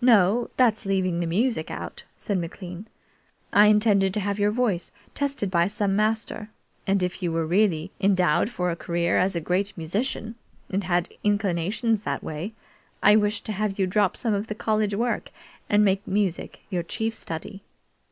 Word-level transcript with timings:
"No; 0.00 0.48
that's 0.56 0.86
leaving 0.86 1.18
the 1.18 1.26
music 1.26 1.72
out," 1.72 2.04
said 2.16 2.38
McLean. 2.38 2.86
"I 3.52 3.66
intended 3.66 4.14
to 4.14 4.20
have 4.20 4.38
your 4.38 4.52
voice 4.52 4.92
tested 5.12 5.50
by 5.50 5.66
some 5.66 5.96
master, 5.96 6.50
and 6.86 7.02
if 7.02 7.20
you 7.20 7.32
really 7.32 7.90
were 8.00 8.04
endowed 8.04 8.48
for 8.48 8.70
a 8.70 8.76
career 8.76 9.18
as 9.18 9.34
a 9.34 9.40
great 9.40 9.76
musician, 9.76 10.36
and 10.70 10.84
had 10.84 11.08
inclinations 11.24 12.04
that 12.04 12.22
way, 12.22 12.52
I 13.02 13.16
wished 13.16 13.44
to 13.46 13.52
have 13.54 13.76
you 13.76 13.88
drop 13.88 14.16
some 14.16 14.34
of 14.34 14.46
the 14.46 14.54
college 14.54 14.94
work 14.94 15.32
and 15.68 15.84
make 15.84 16.06
music 16.06 16.60
your 16.70 16.84
chief 16.84 17.12
study. 17.12 17.64